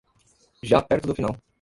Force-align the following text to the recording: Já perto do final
Já 0.63 0.81
perto 0.81 1.09
do 1.09 1.13
final 1.15 1.37